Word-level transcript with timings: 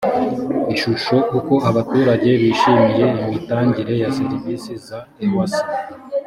ishusho 0.73 1.15
uko 1.39 1.53
abaturage 1.69 2.29
bishimiye 2.41 3.05
imitangire 3.23 3.93
ya 4.01 4.09
serivisi 4.17 4.71
za 4.87 4.99
ewsa 5.25 5.63